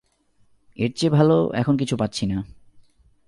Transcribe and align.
এর 0.77 0.91
চেয়ে 0.95 1.11
ভাল 1.11 1.29
এখন 1.53 1.77
কিছু 1.77 1.95
পাচ্ছি 1.97 2.25
না। 2.25 2.37